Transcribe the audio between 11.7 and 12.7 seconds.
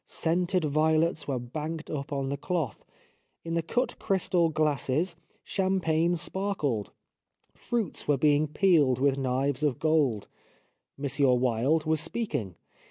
was speaking.